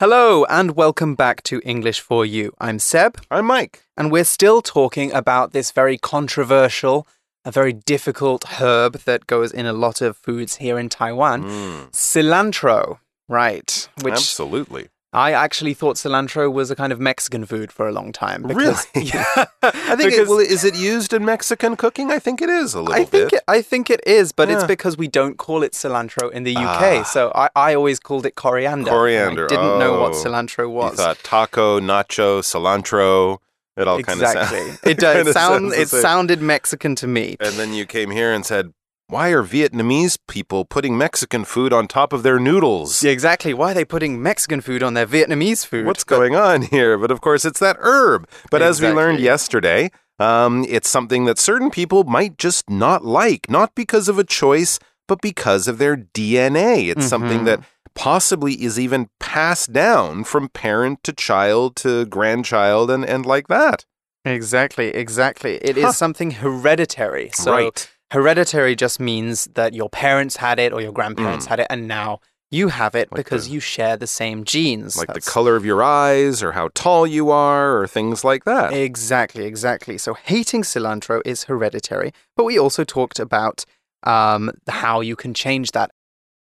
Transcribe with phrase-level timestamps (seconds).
[0.00, 2.52] Hello, and welcome back to English for You.
[2.60, 3.84] I'm Seb, I'm Mike.
[3.96, 7.06] and we're still talking about this very controversial,
[7.44, 11.90] a very difficult herb that goes in a lot of foods here in Taiwan Mm,
[11.90, 12.98] cilantro.
[13.28, 13.88] Right.
[14.02, 14.88] Which absolutely.
[15.12, 18.42] I actually thought cilantro was a kind of Mexican food for a long time.
[18.42, 19.08] Because, Really?
[19.14, 19.24] Yeah.
[19.62, 20.12] I think.
[20.12, 22.10] It, well, is it used in Mexican cooking?
[22.10, 23.38] I think it is a little I think bit.
[23.38, 26.54] it, I think it is, but it's because we don't call it cilantro in the
[26.54, 26.64] UK.
[26.64, 27.02] Ah.
[27.04, 28.90] So I, I always called it coriander.
[28.90, 30.24] Coriander, I didn't know what oh.
[30.24, 30.96] cilantro you was.
[30.96, 33.38] thought taco, nacho, cilantro.
[33.78, 34.58] It all kind of exactly.
[34.58, 34.80] sounds.
[34.82, 35.72] it does sound.
[35.72, 37.36] sounds It sounded Mexican to me.
[37.40, 38.72] And then you came here and said,
[39.08, 43.02] "Why are Vietnamese people putting Mexican food on top of their noodles?
[43.02, 43.54] Yeah, exactly.
[43.54, 45.86] Why are they putting Mexican food on their Vietnamese food?
[45.86, 48.28] What's But- going on here?" But of course, it's that herb.
[48.50, 53.48] But as we learned yesterday, um, it's something that certain people might just not like,
[53.48, 56.90] not because of a choice, but because of their DNA.
[56.90, 57.44] It's something Mhm.
[57.46, 57.60] that
[57.94, 63.86] possibly is even passed down from parent to child to grandchild and, and like that.
[64.24, 65.56] Exactly, exactly.
[65.62, 65.92] It is Huh.
[65.92, 67.30] something hereditary.
[67.32, 67.88] So right.
[68.10, 71.48] Hereditary just means that your parents had it or your grandparents Mm.
[71.48, 72.20] had it, and now
[72.50, 74.96] you have it Like because the- you share the same genes.
[74.96, 78.72] Like the color of your eyes or how tall you are or things like that.
[78.72, 79.98] Exactly, exactly.
[79.98, 83.64] So hating cilantro is hereditary, but we also talked about
[84.04, 85.90] um, how you can change that.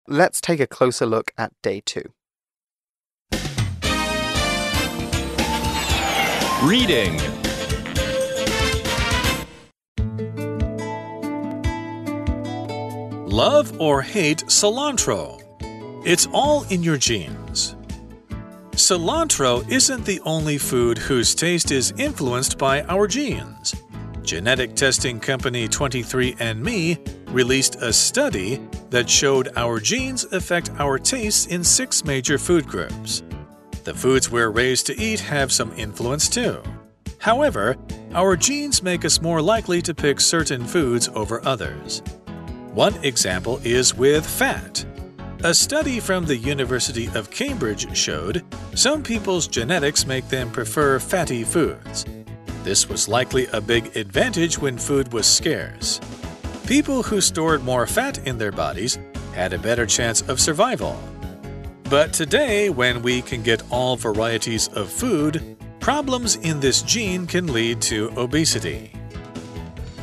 [0.07, 2.11] Let's take a closer look at day two.
[6.63, 7.19] Reading.
[13.33, 15.41] Love or hate cilantro?
[16.05, 17.75] It's all in your genes.
[18.73, 23.73] Cilantro isn't the only food whose taste is influenced by our genes.
[24.21, 31.63] Genetic testing company 23andMe released a study that showed our genes affect our tastes in
[31.63, 33.23] six major food groups.
[33.83, 36.61] The foods we're raised to eat have some influence too.
[37.17, 37.77] However,
[38.13, 42.03] our genes make us more likely to pick certain foods over others.
[42.73, 44.83] One example is with fat.
[45.43, 51.43] A study from the University of Cambridge showed some people's genetics make them prefer fatty
[51.43, 52.03] foods.
[52.63, 55.99] This was likely a big advantage when food was scarce.
[56.65, 58.97] People who stored more fat in their bodies
[59.35, 60.99] had a better chance of survival.
[61.91, 67.53] But today, when we can get all varieties of food, problems in this gene can
[67.53, 68.91] lead to obesity.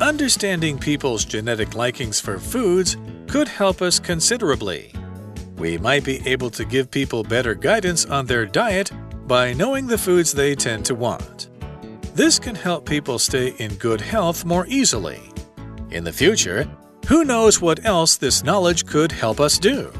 [0.00, 2.96] Understanding people's genetic likings for foods
[3.28, 4.94] could help us considerably.
[5.58, 8.90] We might be able to give people better guidance on their diet
[9.26, 11.50] by knowing the foods they tend to want.
[12.14, 15.20] This can help people stay in good health more easily.
[15.90, 16.66] In the future,
[17.06, 19.92] who knows what else this knowledge could help us do?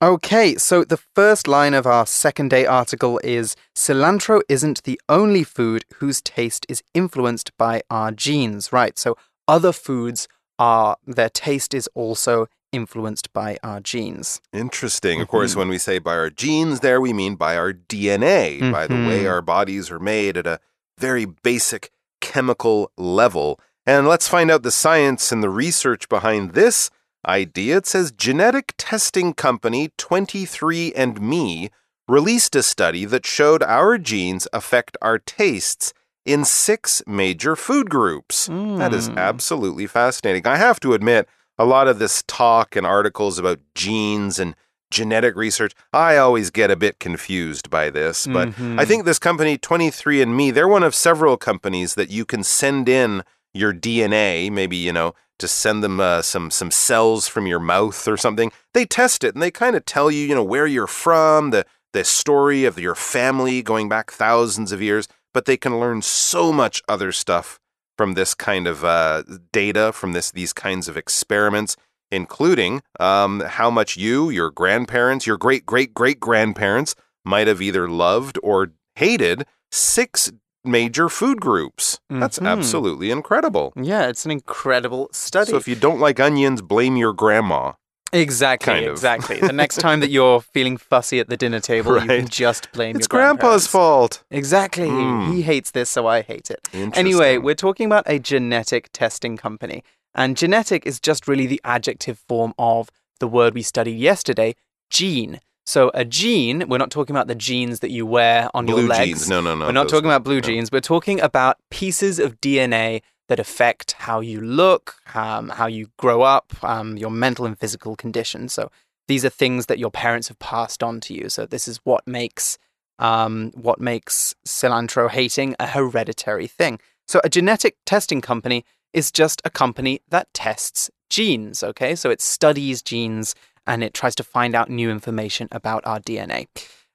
[0.00, 5.42] Okay, so the first line of our second day article is cilantro isn't the only
[5.42, 8.72] food whose taste is influenced by our genes.
[8.72, 9.16] Right, so
[9.48, 14.40] other foods are, their taste is also influenced by our genes.
[14.52, 15.20] Interesting.
[15.20, 15.56] Of course, Mhm.
[15.56, 19.24] when we say by our genes, there we mean by our DNA, by the way
[19.24, 19.30] Mhm.
[19.30, 20.60] our bodies are made at a
[20.96, 23.58] very basic chemical level.
[23.86, 26.90] And let's find out the science and the research behind this
[27.26, 27.78] idea.
[27.78, 31.70] It says genetic testing company 23andMe
[32.06, 35.92] released a study that showed our genes affect our tastes
[36.24, 38.46] in six major food groups.
[38.48, 39.16] That is Mm.
[39.16, 40.46] absolutely fascinating.
[40.46, 41.28] I have to admit,
[41.58, 44.54] a lot of this talk and articles about genes and
[44.90, 48.26] genetic research, I always get a bit confused by this.
[48.26, 48.80] But Mhm.
[48.80, 53.22] I think this company, 23andMe, they're one of several companies that you can send in
[53.52, 58.06] your DNA, maybe, you know, to send them uh, some some cells from your mouth
[58.08, 58.52] or something.
[58.74, 61.64] They test it and they kind of tell you, you know, where you're from, the
[61.92, 66.52] the story of your family going back thousands of years, but they can learn so
[66.52, 67.58] much other stuff
[67.96, 69.22] from this kind of uh,
[69.52, 71.76] data, from this these kinds of experiments,
[72.10, 77.88] including um, how much you, your grandparents, your great great great grandparents might have either
[77.88, 80.30] loved or hated six
[80.64, 81.98] major food groups.
[82.10, 82.48] That's Mhm.
[82.48, 83.72] absolutely incredible.
[83.76, 85.50] Yeah, it's an incredible study.
[85.50, 87.72] So if you don't like onions, blame your grandma.
[88.12, 88.92] exactly, kind of.
[88.92, 89.38] exactly.
[89.40, 92.96] the next time that you're feeling fussy at the dinner table, you can just blame
[92.96, 94.24] It's grandpa's fault.
[94.30, 94.88] Exactly.
[94.88, 95.34] Mm.
[95.34, 96.68] He hates this, so I hate it.
[96.96, 99.84] Anyway, we're talking about a genetic testing company.
[100.14, 102.88] And genetic is just really the adjective form of
[103.20, 104.54] the word we studied yesterday,
[104.90, 105.40] gene.
[105.68, 108.88] So a gene, we're not talking about the jeans that you wear on blue your
[108.88, 109.06] legs.
[109.06, 109.28] jeans.
[109.28, 109.66] No, no, no.
[109.66, 110.40] we're not talking about blue no.
[110.40, 110.72] jeans.
[110.72, 116.22] We're talking about pieces of DNA that affect how you look, um, how you grow
[116.22, 118.48] up, um, your mental and physical condition.
[118.48, 118.70] So
[119.08, 121.28] these are things that your parents have passed on to you.
[121.28, 122.56] So this is what makes
[122.98, 126.80] um, what makes cilantro hating a hereditary thing.
[127.06, 131.62] So a genetic testing company is just a company that tests genes.
[131.62, 133.34] Okay, so it studies genes
[133.68, 136.46] and it tries to find out new information about our DNA.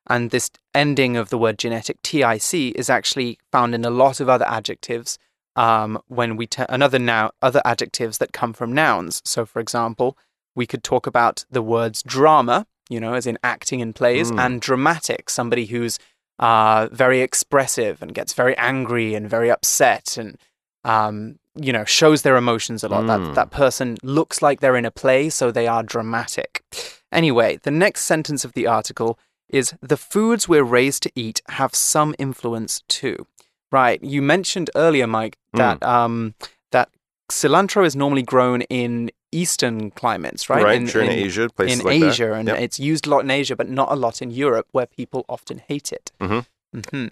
[0.07, 4.27] And this ending of the word genetic, TIC, is actually found in a lot of
[4.27, 5.17] other adjectives.
[5.55, 9.21] Um, when we another now other adjectives that come from nouns.
[9.23, 10.17] So, for example,
[10.55, 14.39] we could talk about the words drama, you know, as in acting in plays, Mm.
[14.43, 15.99] and dramatic, somebody who's
[16.39, 20.39] uh, very expressive and gets very angry and very upset and
[20.83, 23.03] um, you know shows their emotions a lot.
[23.03, 23.07] Mm.
[23.07, 26.63] That that person looks like they're in a play, so they are dramatic.
[27.11, 29.19] Anyway, the next sentence of the article
[29.50, 33.27] is the foods we're raised to eat have some influence too.
[33.71, 34.03] Right.
[34.03, 35.59] You mentioned earlier, Mike, Mm.
[35.59, 36.33] that um,
[36.71, 36.89] that
[37.31, 40.63] cilantro is normally grown in eastern climates, right?
[40.63, 42.06] Right, sure, in Asia, places in like that.
[42.07, 42.59] Asia, and Yep.
[42.59, 45.59] it's used a lot in Asia, but not a lot in Europe, where people often
[45.67, 46.11] hate it.
[46.21, 46.45] Mhm.
[46.91, 47.07] hmm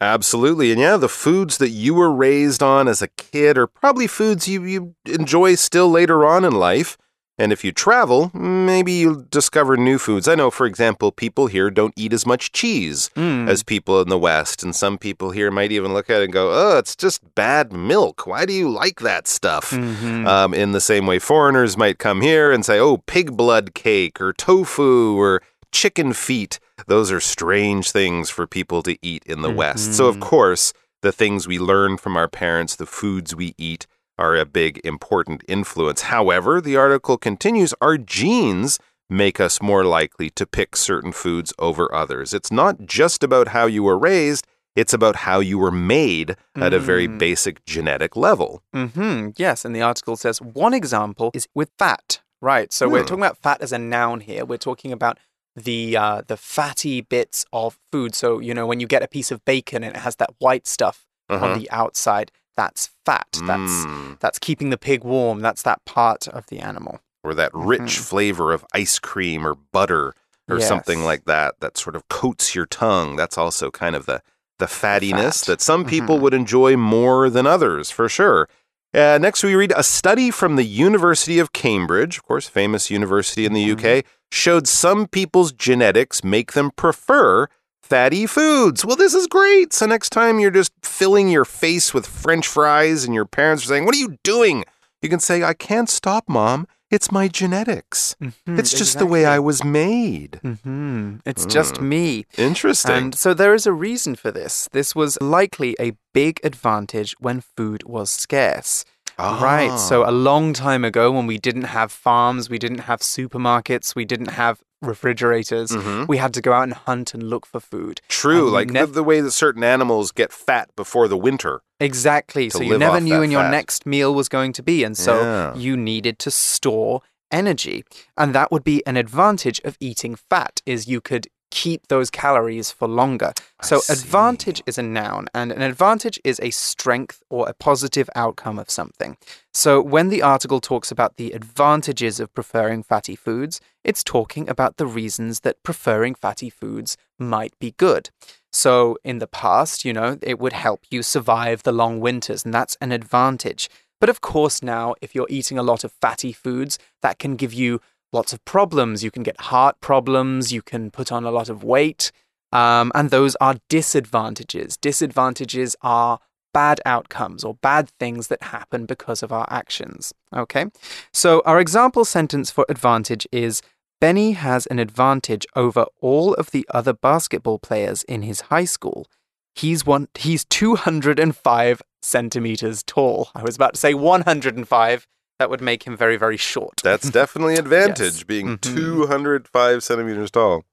[0.00, 0.70] Absolutely.
[0.72, 4.46] And yeah, the foods that you were raised on as a kid are probably foods
[4.46, 6.98] you, you enjoy still later on in life.
[7.38, 10.26] And if you travel, maybe you'll discover new foods.
[10.26, 13.46] I know, for example, people here don't eat as much cheese Mm.
[13.46, 14.62] as people in the West.
[14.62, 17.74] And some people here might even look at it and go, oh, it's just bad
[17.74, 18.26] milk.
[18.26, 19.70] Why do you like that stuff?
[19.70, 20.26] Mhm.
[20.26, 24.18] Um, in the same way, foreigners might come here and say, oh, pig blood cake
[24.18, 25.42] or tofu or
[25.72, 26.58] chicken feet.
[26.86, 29.94] Those are strange things for people to eat in the West.
[29.94, 30.20] So, of Mhm.
[30.20, 33.86] course, the things we learn from our parents, the foods we eat,
[34.18, 36.02] are a big, important influence.
[36.02, 38.78] However, the article continues our genes
[39.08, 42.34] make us more likely to pick certain foods over others.
[42.34, 46.74] It's not just about how you were raised, it's about how you were made at
[46.74, 47.16] a very Mm.
[47.18, 48.62] basic genetic level.
[48.74, 49.28] Mm-hmm.
[49.36, 52.20] Yes, and the article says one example is with fat.
[52.42, 52.72] Right.
[52.72, 53.06] So we're Hmm.
[53.06, 54.44] talking about fat as a noun here.
[54.44, 55.18] We're talking about
[55.56, 58.14] the uh, the fatty bits of food.
[58.14, 60.66] So you know when you get a piece of bacon and it has that white
[60.66, 61.44] stuff Uh-huh.
[61.46, 63.26] on the outside, that's fat.
[63.46, 64.20] That's Mm.
[64.20, 65.40] that's keeping the pig warm.
[65.40, 67.00] That's that part of the animal.
[67.24, 68.04] or that rich Mhm.
[68.04, 70.14] flavor of ice cream or butter
[70.48, 73.16] or something like that that sort of coats your tongue.
[73.16, 74.22] That's also kind of the
[74.60, 75.46] the fattiness fat.
[75.46, 76.20] that some people Mhm.
[76.20, 78.48] would enjoy more than others, for sure.
[78.96, 83.44] Uh, next, we read a study from the University of Cambridge, of course, famous university
[83.44, 87.46] in the UK, showed some people's genetics make them prefer
[87.82, 88.86] fatty foods.
[88.86, 89.74] Well, this is great.
[89.74, 93.68] So next time you're just filling your face with French fries and your parents are
[93.68, 94.64] saying, "What are you doing?"
[95.02, 96.66] You can say, "I can't stop, mom.
[96.90, 98.14] It's my genetics.
[98.22, 101.88] Mhm, It's just the way I was made." hmm It's just Mm.
[101.88, 102.24] me.
[102.38, 102.92] Interesting.
[102.96, 104.68] And so there is a reason for this.
[104.72, 108.84] This was likely a big advantage when food was scarce.
[109.18, 109.78] Right.
[109.78, 110.10] So Ah.
[110.10, 114.32] a long time ago, when we didn't have farms, we didn't have supermarkets, we didn't
[114.32, 116.06] have refrigerators, Mhm.
[116.08, 118.00] we had to go out and hunt and look for food.
[118.08, 121.62] True, like nev- the, the way that certain animals get fat before the winter.
[121.80, 122.48] Exactly.
[122.50, 123.50] So you never knew when your fat.
[123.50, 124.84] next meal was going to be.
[124.84, 125.54] And so Yeah.
[125.56, 127.84] you needed to store energy.
[128.16, 132.70] And that would be an advantage of eating fat is you could keep those calories
[132.70, 133.32] for longer.
[133.60, 133.92] I So see.
[133.92, 138.70] advantage is a noun and an advantage is a strength or a positive outcome of
[138.70, 139.16] something.
[139.54, 144.76] So when the article talks about the advantages of preferring fatty foods, it's talking about
[144.76, 148.10] the reasons that preferring fatty foods might be good.
[148.52, 152.54] So in the past, you know, it would help you survive the long winters, and
[152.54, 153.68] that's an advantage.
[154.00, 157.54] But of course, now, if you're eating a lot of fatty foods, that can give
[157.54, 157.80] you
[158.16, 159.04] lots of problems.
[159.04, 162.10] You can get heart problems, you can put on a lot of weight,
[162.50, 164.76] um, and those are disadvantages.
[164.76, 166.18] Disadvantages are
[166.52, 170.14] bad outcomes or bad things that happen because of our actions.
[170.34, 170.64] Okay?
[171.12, 173.60] So, our example sentence for advantage is
[174.00, 179.06] Benny has an advantage over all of the other basketball players in his high school.
[179.54, 183.30] He's one he's 205 centimeters tall.
[183.34, 185.06] I was about to say 105.
[185.38, 186.80] That would make him very, very short.
[186.82, 188.22] That's definitely advantage, Yes.
[188.24, 188.60] being Mhm.
[188.60, 190.64] 205 centimeters tall.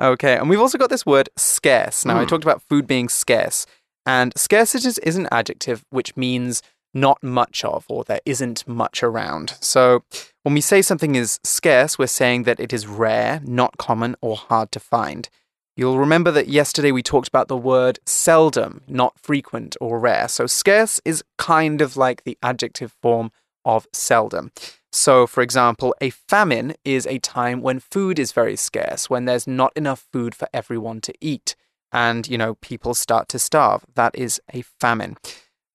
[0.00, 2.04] Okay, and we've also got this word scarce.
[2.04, 2.28] Now, I Hmm.
[2.28, 3.66] talked about food being scarce,
[4.06, 9.54] and scarcity is an adjective which means not much of, or there isn't much around.
[9.60, 10.02] So,
[10.42, 14.36] when we say something is scarce, we're saying that it is rare, not common, or
[14.36, 15.28] hard to find.
[15.76, 20.28] You'll remember that yesterday we talked about the word seldom, not frequent or rare.
[20.28, 23.30] So, scarce is kind of like the adjective form
[23.76, 24.50] of seldom.
[24.92, 29.46] So, for example, a famine is a time when food is very scarce, when there's
[29.46, 31.54] not enough food for everyone to eat,
[31.92, 33.84] and, you know, people start to starve.
[33.94, 35.16] That is a famine.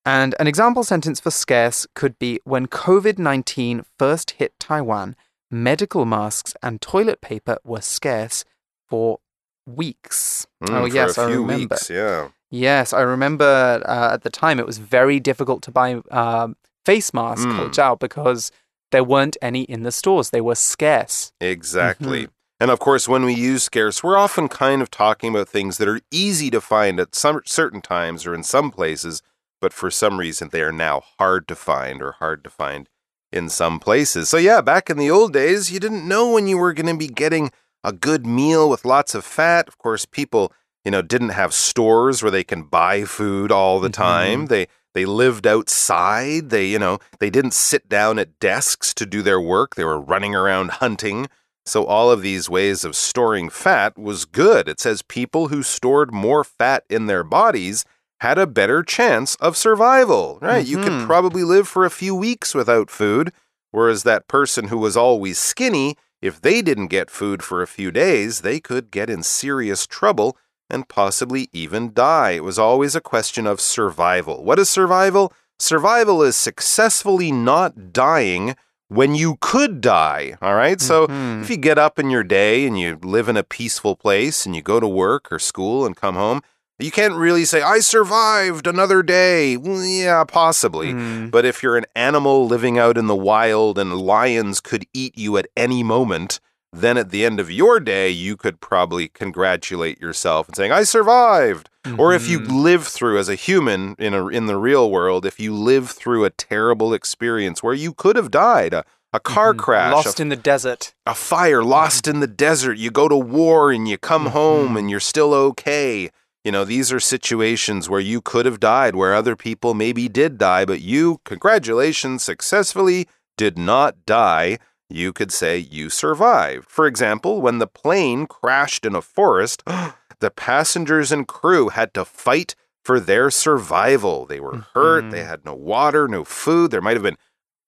[0.05, 5.15] And an example sentence for scarce could be when COVID 19 first hit Taiwan,
[5.49, 8.43] medical masks and toilet paper were scarce
[8.89, 9.19] for
[9.65, 10.45] weeks.
[10.63, 11.75] Mm, oh, for yes, a I few remember.
[11.75, 12.29] weeks, yeah.
[12.51, 17.13] Yes, I remember uh, at the time it was very difficult to buy um, face
[17.13, 17.57] masks, Mm.
[17.57, 18.51] 口罩, because
[18.91, 20.29] there weren't any in the stores.
[20.29, 21.31] They were scarce.
[21.41, 22.23] Exactly.
[22.23, 22.31] Mm-hmm.
[22.61, 25.87] And of course, when we use scarce, we're often kind of talking about things that
[25.89, 29.21] are easy to find at some certain times or in some places,
[29.59, 32.87] but for some reason they are now hard to find or hard to find
[33.31, 34.29] in some places.
[34.29, 36.97] So, yeah, back in the old days, you didn't know when you were going to
[36.97, 37.51] be getting
[37.83, 39.67] a good meal with lots of fat.
[39.67, 40.53] Of course, people,
[40.85, 43.93] you know, didn't have stores where they can buy food all the Mhm.
[43.93, 44.45] time.
[44.45, 46.49] They they lived outside.
[46.49, 49.75] They, you know, they didn't sit down at desks to do their work.
[49.75, 51.27] They were running around hunting.
[51.67, 54.67] So all of these ways of storing fat was good.
[54.67, 57.85] It says people who stored more fat in their bodies
[58.21, 60.65] had a better chance of survival, right?
[60.65, 61.05] You could Mhm.
[61.05, 63.33] probably live for a few weeks without food,
[63.71, 67.91] whereas that person who was always skinny, if they didn't get food for a few
[67.91, 70.37] days, they could get in serious trouble
[70.69, 72.31] and possibly even die.
[72.31, 74.43] It was always a question of survival.
[74.43, 75.31] What is survival?
[75.59, 78.55] Survival is successfully not dying
[78.87, 80.79] when you could die, all right?
[80.79, 81.41] So Mhm.
[81.43, 84.55] if you get up in your day and you live in a peaceful place and
[84.55, 86.41] you go to work or school and come home,
[86.77, 89.55] you can't really say, I survived another day.
[89.57, 90.93] Well, yeah, possibly.
[90.93, 91.31] Mm.
[91.31, 95.37] But if you're an animal living out in the wild and lions could eat you
[95.37, 96.39] at any moment,
[96.81, 100.83] then at the end of your day, you could probably congratulate yourself and saying, I
[100.83, 101.69] survived.
[101.97, 102.63] Or if you Mhm.
[102.63, 106.25] live through as a human in a, in the real world, if you live through
[106.25, 109.59] a terrible experience where you could have died, a, a car Mhm.
[109.59, 110.93] crash, a Lost in the desert.
[111.05, 114.79] a fire, lost in the desert, you go to war and you come home Mhm.
[114.79, 116.09] and you're still okay.
[116.43, 120.37] You know, these are situations where you could have died, where other people maybe did
[120.37, 124.57] die, but you, congratulations, successfully did not die.
[124.89, 126.69] You could say you survived.
[126.69, 129.63] For example, when the plane crashed in a forest,
[130.19, 134.25] the passengers and crew had to fight for their survival.
[134.25, 135.11] They were hurt, Mhm.
[135.11, 136.69] they had no water, no food.
[136.71, 137.17] There might have been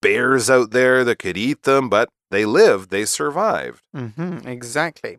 [0.02, 3.82] bears out there that could eat them, but they lived, they survived.
[3.96, 5.18] Mm-hmm, exactly.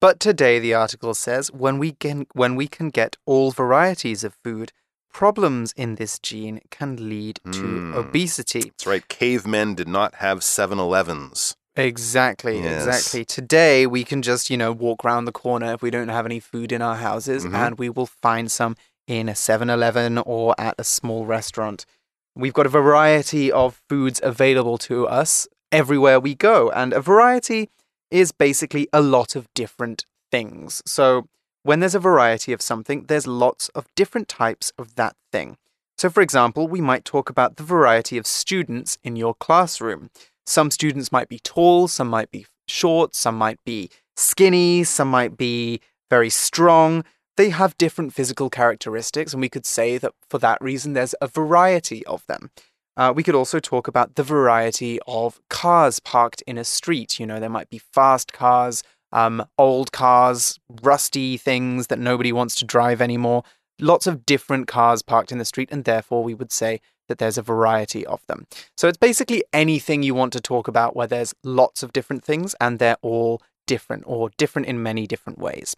[0.00, 4.34] But today, the article says, when we can when we can get all varieties of
[4.44, 4.72] food,
[5.12, 7.94] problems in this gene can lead to Hmm.
[7.94, 8.60] obesity.
[8.70, 11.54] That's right, cavemen did not have 7 Elevens.
[11.76, 12.86] Exactly, Yes.
[12.86, 13.24] exactly.
[13.24, 16.38] Today, we can just, you know, walk around the corner if we don't have any
[16.40, 17.54] food in our houses, Mhm.
[17.54, 18.76] and we will find some
[19.06, 21.86] in a 7 Eleven or at a small restaurant.
[22.34, 27.70] We've got a variety of foods available to us everywhere we go, and a variety
[28.10, 30.82] is basically a lot of different things.
[30.86, 31.26] So,
[31.62, 35.56] when there's a variety of something, there's lots of different types of that thing.
[35.96, 40.10] So, for example, we might talk about the variety of students in your classroom.
[40.46, 45.36] Some students might be tall, some might be short, some might be skinny, some might
[45.36, 47.04] be very strong.
[47.36, 51.28] They have different physical characteristics, and we could say that for that reason, there's a
[51.28, 52.50] variety of them.
[52.96, 57.18] Uh, we could also talk about the variety of cars parked in a street.
[57.18, 62.54] You know, there might be fast cars, um, old cars, rusty things that nobody wants
[62.56, 63.44] to drive anymore.
[63.80, 67.38] Lots of different cars parked in the street, and therefore we would say that there's
[67.38, 68.46] a variety of them.
[68.76, 72.54] So it's basically anything you want to talk about where there's lots of different things
[72.60, 75.76] and they're all different or different in many different ways.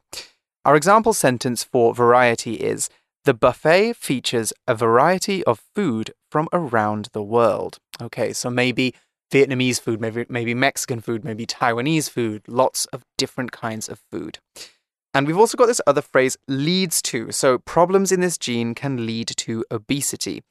[0.64, 2.88] Our example sentence for variety is
[3.24, 7.78] The buffet features a variety of food from around the world.
[8.00, 8.94] Okay, so maybe
[9.34, 14.38] Vietnamese food, maybe, maybe Mexican food, maybe Taiwanese food, lots of different kinds of food.
[15.12, 17.32] And we've also got this other phrase, leads to.
[17.32, 20.44] So problems in this gene can lead to obesity.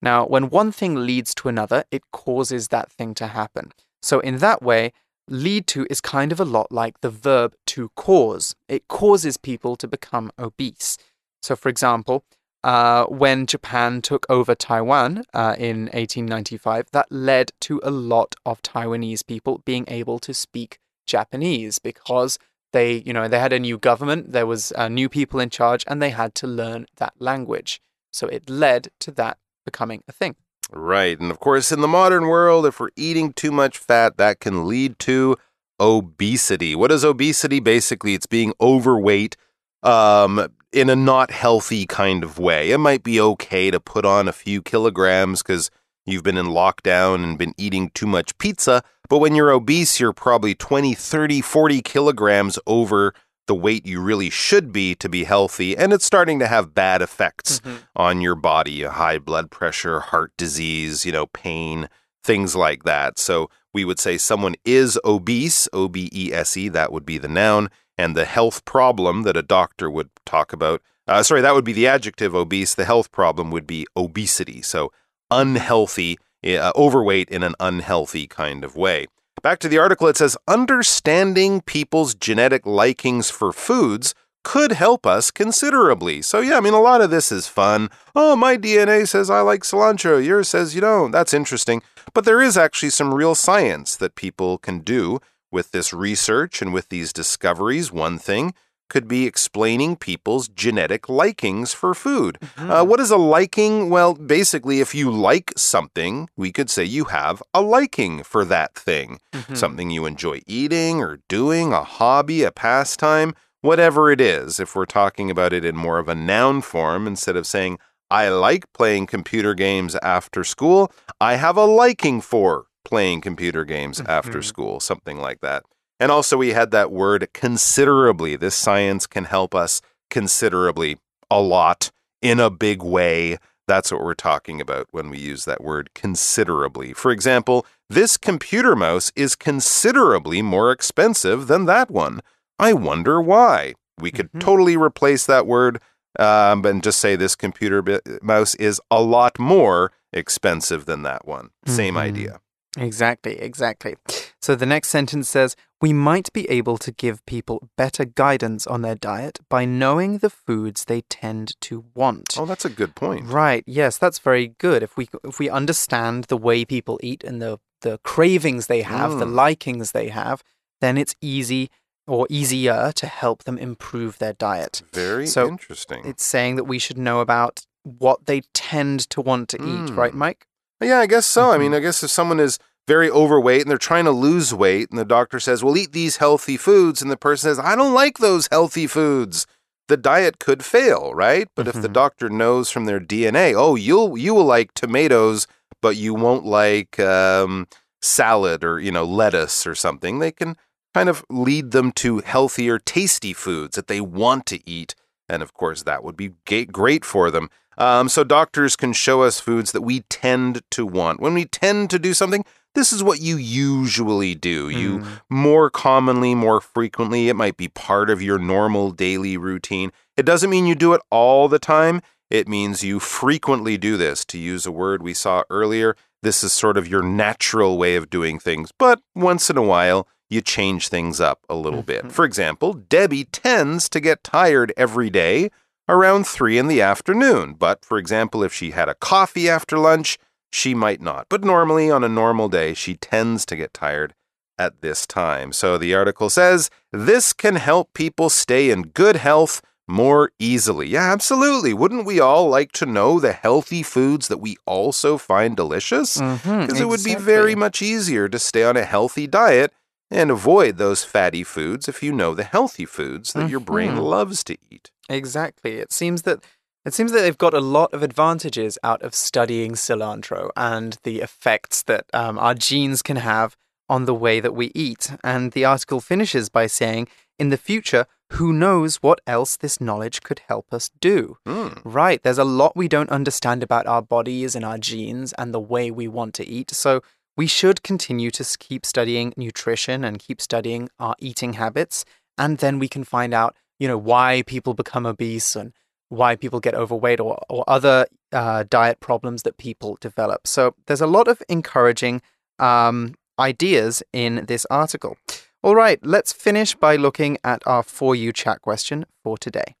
[0.00, 3.72] Now, when one thing leads to another, it causes that thing to happen.
[4.02, 4.92] So, in that way,
[5.28, 8.54] lead to is kind of a lot like the verb to cause.
[8.66, 10.96] It causes people to become obese.
[11.42, 12.24] So, for example,
[12.62, 18.62] uh, when Japan took over Taiwan uh, in 1895, that led to a lot of
[18.62, 22.38] Taiwanese people being able to speak Japanese because
[22.72, 25.84] they, you know, they had a new government, there was uh, new people in charge,
[25.86, 27.80] and they had to learn that language.
[28.12, 30.36] So it led to that becoming a thing.
[30.72, 31.18] Right.
[31.18, 34.68] And of course, in the modern world, if we're eating too much fat, that can
[34.68, 35.36] lead to
[35.80, 36.76] obesity.
[36.76, 37.58] What is obesity?
[37.58, 39.36] Basically, it's being overweight
[39.82, 42.70] um, in a not healthy kind of way.
[42.70, 45.70] It might be okay to put on a few kilograms because
[46.06, 48.82] you've been in lockdown and been eating too much pizza.
[49.08, 53.12] But when you're obese, you're probably 20, 30, 40 kilograms over
[53.48, 55.76] the weight you really should be to be healthy.
[55.76, 57.78] And it's starting to have bad effects mm-hmm.
[57.96, 61.88] on your body high blood pressure, heart disease, you know, pain,
[62.22, 63.18] things like that.
[63.18, 67.18] So we would say someone is obese, O B E S E, that would be
[67.18, 67.70] the noun,
[68.00, 70.80] and the health problem that a doctor would talk about.
[71.06, 72.74] Uh, sorry, that would be the adjective obese.
[72.74, 74.62] The health problem would be obesity.
[74.62, 74.90] So
[75.30, 79.06] unhealthy, uh, overweight in an unhealthy kind of way.
[79.42, 84.14] Back to the article, it says understanding people's genetic likings for foods
[84.44, 86.22] could help us considerably.
[86.22, 87.90] So, yeah, I mean, a lot of this is fun.
[88.16, 91.10] Oh, my DNA says I like cilantro, yours says you don't.
[91.10, 91.82] That's interesting.
[92.14, 96.72] But there is actually some real science that people can do with this research and
[96.72, 97.92] with these discoveries.
[97.92, 98.54] One thing
[98.88, 102.38] could be explaining people's genetic likings for food.
[102.40, 102.70] Mm-hmm.
[102.70, 103.88] Uh, what is a liking?
[103.88, 108.74] Well, basically, if you like something, we could say you have a liking for that
[108.74, 109.20] thing.
[109.32, 109.54] Mm-hmm.
[109.54, 114.86] Something you enjoy eating or doing, a hobby, a pastime whatever it is, if we're
[114.86, 117.78] talking about it in more of a noun form, instead of saying,
[118.10, 123.98] I like playing computer games after school, I have a liking for playing computer games
[123.98, 124.10] mm-hmm.
[124.10, 125.62] after school, something like that.
[125.98, 128.36] And also, we had that word considerably.
[128.36, 129.80] This science can help us
[130.10, 130.98] considerably,
[131.30, 133.38] a lot, in a big way.
[133.68, 136.92] That's what we're talking about when we use that word considerably.
[136.92, 142.20] For example, this computer mouse is considerably more expensive than that one.
[142.58, 143.74] I wonder why.
[143.98, 144.38] We could mm-hmm.
[144.40, 145.80] totally replace that word
[146.18, 151.26] um, and just say this computer bi- mouse is a lot more expensive than that
[151.26, 151.50] one.
[151.66, 152.02] Same mm-hmm.
[152.02, 152.40] idea.
[152.78, 153.96] Exactly, exactly.
[154.40, 158.82] So the next sentence says, We might be able to give people better guidance on
[158.82, 162.36] their diet by knowing the foods they tend to want.
[162.38, 163.26] Oh, that's a good point.
[163.26, 163.64] Right.
[163.66, 164.82] Yes, that's very good.
[164.82, 169.12] If we if we understand the way people eat and the the cravings they have,
[169.12, 169.18] mm.
[169.18, 170.42] the likings they have,
[170.80, 171.70] then it's easy
[172.06, 174.82] or easier to help them improve their diet.
[174.92, 176.04] Very so interesting.
[176.04, 179.88] It's saying that we should know about what they tend to want to mm.
[179.88, 180.18] eat, right, hmm.
[180.18, 180.46] Mike?
[180.82, 181.42] Yeah, I guess so.
[181.42, 181.52] Mm-hmm.
[181.52, 182.58] I mean, I guess if someone is
[182.88, 186.16] very overweight and they're trying to lose weight, and the doctor says, Well, eat these
[186.16, 189.46] healthy foods, and the person says, I don't like those healthy foods.
[189.88, 191.48] The diet could fail, right?
[191.54, 191.78] But mm-hmm.
[191.78, 191.94] if the mm-hmm.
[191.94, 195.46] doctor knows from their DNA, oh, you'll you will like tomatoes,
[195.82, 197.66] but you won't like um,
[198.00, 200.56] salad or you know lettuce or something, they can
[200.94, 204.94] kind of lead them to healthier, tasty foods that they want to eat.
[205.28, 206.32] And of course, that would be
[206.66, 207.48] great for them.
[207.80, 211.18] Um, so, doctors can show us foods that we tend to want.
[211.18, 214.68] When we tend to do something, this is what you usually do.
[214.68, 215.20] You mm.
[215.30, 219.92] more commonly, more frequently, it might be part of your normal daily routine.
[220.16, 222.02] It doesn't mean you do it all the time.
[222.28, 224.26] It means you frequently do this.
[224.26, 228.10] To use a word we saw earlier, this is sort of your natural way of
[228.10, 228.70] doing things.
[228.78, 232.02] But once in a while, you change things up a little bit.
[232.02, 232.10] Mm-hmm.
[232.10, 235.50] For example, Debbie tends to get tired every day
[235.90, 237.54] around 3 in the afternoon.
[237.54, 240.18] But for example, if she had a coffee after lunch,
[240.50, 241.26] she might not.
[241.28, 244.14] But normally, on a normal day, she tends to get tired
[244.58, 245.52] at this time.
[245.52, 250.88] So the article says this can help people stay in good health more easily.
[250.88, 251.74] Yeah, absolutely.
[251.74, 256.18] Wouldn't we all like to know the healthy foods that we also find delicious?
[256.18, 256.80] Because mm-hmm, exactly.
[256.80, 259.72] it would be very much easier to stay on a healthy diet
[260.10, 263.48] and avoid those fatty foods if you know the healthy foods that mm-hmm.
[263.48, 264.00] your brain mm-hmm.
[264.00, 264.90] loves to eat.
[265.10, 265.74] Exactly.
[265.74, 266.42] It seems that
[266.84, 271.20] it seems that they've got a lot of advantages out of studying cilantro and the
[271.20, 273.54] effects that um, our genes can have
[273.90, 275.12] on the way that we eat.
[275.22, 280.22] And the article finishes by saying, in the future, who knows what else this knowledge
[280.22, 281.36] could help us do?
[281.46, 281.82] Mm.
[281.84, 285.60] Right, there's a lot we don't understand about our bodies and our genes and the
[285.60, 286.70] way we want to eat.
[286.70, 287.02] So
[287.36, 292.04] we should continue to keep studying nutrition and keep studying our eating habits.
[292.38, 295.72] And then we can find out, you know, why people become obese and
[296.10, 300.46] why people get overweight or, or other uh, diet problems that people develop.
[300.46, 302.20] So there's a lot of encouraging
[302.58, 305.16] um, ideas in this article.
[305.62, 309.74] All right, let's finish by looking at our For You chat question for today.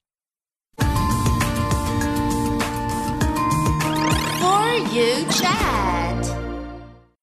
[0.78, 0.86] For
[4.94, 6.36] You chat.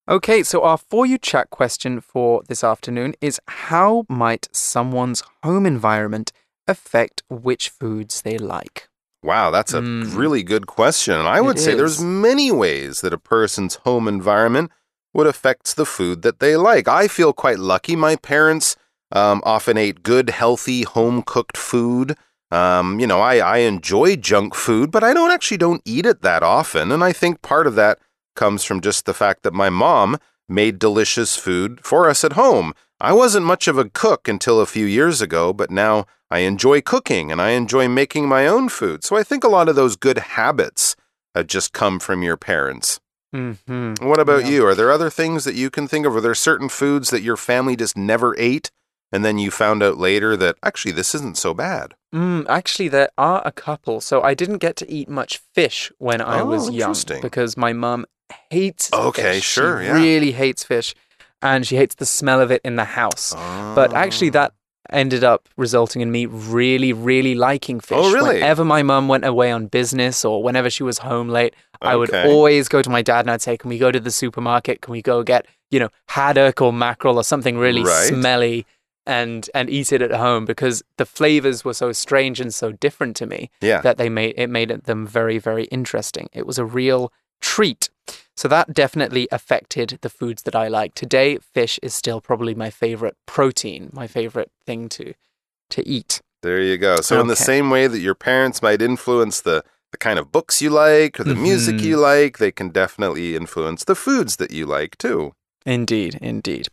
[0.09, 5.65] Okay, so our For You chat question for this afternoon is How might someone's home
[5.65, 6.31] environment
[6.67, 8.89] affect which foods they like?
[9.23, 10.15] Wow, that's a mm.
[10.15, 11.15] really good question.
[11.15, 11.77] And I would it say is.
[11.77, 14.71] there's many ways that a person's home environment
[15.13, 16.87] would affect the food that they like.
[16.87, 17.95] I feel quite lucky.
[17.95, 18.75] My parents
[19.11, 22.15] um, often ate good, healthy, home cooked food.
[22.51, 26.21] Um, you know, I, I enjoy junk food, but I don't actually don't eat it
[26.21, 26.91] that often.
[26.91, 27.99] And I think part of that
[28.35, 32.73] comes from just the fact that my mom made delicious food for us at home.
[32.99, 36.81] I wasn't much of a cook until a few years ago, but now I enjoy
[36.81, 39.03] cooking and I enjoy making my own food.
[39.03, 40.95] So I think a lot of those good habits
[41.35, 42.99] have just come from your parents.
[43.31, 44.49] hmm What about Yeah.
[44.49, 44.65] you?
[44.65, 46.15] Are there other things that you can think of?
[46.15, 48.71] Are there certain foods that your family just never ate?
[49.11, 51.93] And then you found out later that actually this isn't so bad.
[52.13, 54.01] Mm, actually, there are a couple.
[54.01, 57.73] So I didn't get to eat much fish when I Oh, was young because my
[57.73, 58.05] mum
[58.49, 59.45] hates Okay, fish.
[59.45, 59.93] sure, She yeah.
[59.93, 60.93] really hates fish,
[61.41, 63.33] and she hates the smell of it in the house.
[63.75, 64.31] But actually, Oh.
[64.31, 64.53] that
[64.89, 67.97] ended up resulting in me really, really liking fish.
[67.99, 68.35] Oh, really?
[68.35, 72.13] Whenever my mum went away on business or whenever she was home late, I would
[72.15, 74.81] always go to my dad and I'd say, "Can we go to the supermarket?
[74.81, 78.07] Can we go get you know haddock or mackerel or something really Right.
[78.07, 78.65] smelly?"
[79.05, 83.15] And, and eat it at home because the flavors were so strange and so different
[83.17, 83.79] to me Yeah.
[83.79, 86.27] that they made it made them very very interesting.
[86.33, 87.89] It was a real treat.
[88.37, 90.93] So that definitely affected the foods that I like.
[90.93, 95.13] Today fish is still probably my favorite protein, my favorite thing to
[95.71, 96.21] to eat.
[96.43, 97.01] There you go.
[97.01, 100.61] So in the same way that your parents might influence the the kind of books
[100.61, 101.81] you like or the music Mhm.
[101.83, 105.33] you like, they can definitely influence the foods that you like too.
[105.65, 106.67] Indeed, indeed.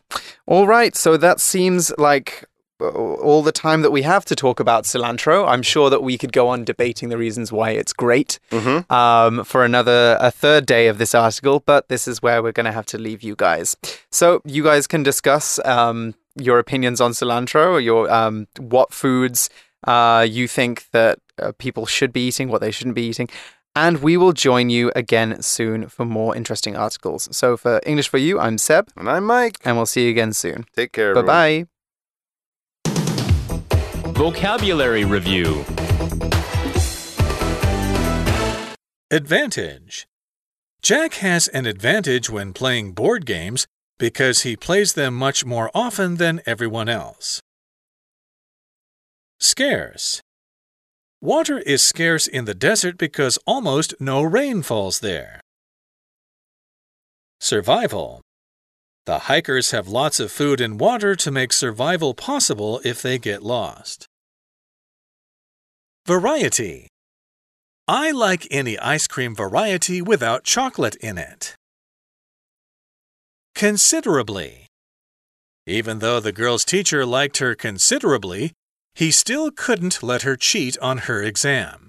[0.46, 2.44] All right, so that seems like
[2.80, 5.46] all the time that we have to talk about cilantro.
[5.46, 8.92] I'm sure that we could go on debating the reasons why it's great Mm-hmm.
[8.92, 12.66] um, for another a third day of this article, but this is where we're going
[12.66, 13.76] to have to leave you guys.
[14.10, 19.50] So you guys can discuss um, your opinions on cilantro, or your um, what foods
[19.86, 23.28] uh, you think that uh, people should be eating, what they shouldn't be eating.
[23.76, 27.28] And we will join you again soon for more interesting articles.
[27.36, 29.58] So, for English for You, I'm Seb, And I'm Mike.
[29.64, 30.64] and we'll see you again soon.
[30.76, 31.12] Take care.
[31.14, 31.66] Bye bye.
[34.24, 35.66] Vocabulary Review
[39.10, 40.06] Advantage
[40.80, 43.66] Jack has an advantage when playing board games
[43.98, 47.42] because he plays them much more often than everyone else.
[49.40, 50.22] Scarce
[51.20, 55.42] Water is scarce in the desert because almost no rain falls there.
[57.40, 58.22] Survival
[59.04, 63.42] The hikers have lots of food and water to make survival possible if they get
[63.42, 64.08] lost.
[66.05, 66.87] Variety
[67.89, 71.55] I like any ice cream variety without chocolate in it.
[73.55, 74.67] Considerably.
[75.65, 78.53] Even though the girl's teacher liked her considerably,
[78.93, 81.87] he still couldn't let her cheat on her exam.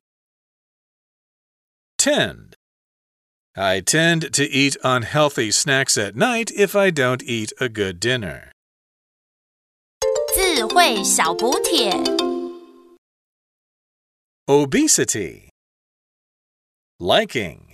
[1.98, 2.56] Tend.
[3.54, 8.52] I tend to eat unhealthy snacks at night if I don't eat a good dinner.
[10.34, 12.33] 智慧小补帖。
[14.47, 15.49] Obesity.
[16.99, 17.64] Liking.